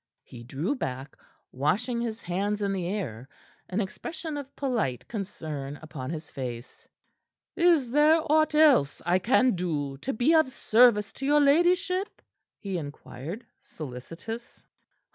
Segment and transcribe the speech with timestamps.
[0.23, 1.15] He drew back,
[1.51, 3.29] washing his hands in the air,
[3.69, 6.87] an expression of polite concern upon his face.
[7.55, 12.19] "Is there aught else I can do to be of service to your ladyship?"
[12.57, 14.63] he inquired, solicitous.